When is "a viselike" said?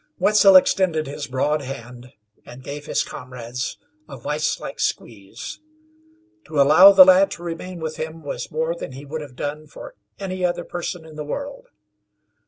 4.09-4.79